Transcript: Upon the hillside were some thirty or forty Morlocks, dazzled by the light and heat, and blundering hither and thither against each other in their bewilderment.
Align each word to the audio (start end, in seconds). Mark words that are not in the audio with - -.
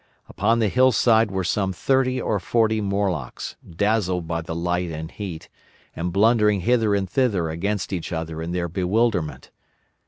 Upon 0.27 0.57
the 0.57 0.67
hillside 0.69 1.29
were 1.29 1.43
some 1.43 1.71
thirty 1.73 2.19
or 2.19 2.39
forty 2.39 2.81
Morlocks, 2.81 3.55
dazzled 3.75 4.27
by 4.27 4.41
the 4.41 4.55
light 4.55 4.89
and 4.89 5.11
heat, 5.11 5.47
and 5.95 6.11
blundering 6.11 6.61
hither 6.61 6.95
and 6.95 7.07
thither 7.07 7.51
against 7.51 7.93
each 7.93 8.11
other 8.11 8.41
in 8.41 8.51
their 8.51 8.67
bewilderment. 8.67 9.51